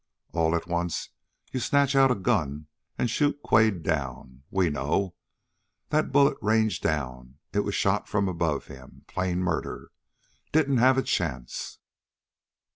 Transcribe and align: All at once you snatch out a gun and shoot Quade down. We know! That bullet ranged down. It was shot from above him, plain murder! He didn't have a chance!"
All 0.31 0.55
at 0.55 0.65
once 0.65 1.09
you 1.51 1.59
snatch 1.59 1.95
out 1.95 2.09
a 2.09 2.15
gun 2.15 2.65
and 2.97 3.07
shoot 3.07 3.39
Quade 3.43 3.83
down. 3.83 4.41
We 4.49 4.67
know! 4.71 5.13
That 5.89 6.11
bullet 6.11 6.39
ranged 6.41 6.81
down. 6.81 7.35
It 7.53 7.59
was 7.59 7.75
shot 7.75 8.09
from 8.09 8.27
above 8.27 8.65
him, 8.65 9.03
plain 9.05 9.43
murder! 9.43 9.91
He 10.45 10.49
didn't 10.53 10.77
have 10.77 10.97
a 10.97 11.03
chance!" 11.03 11.77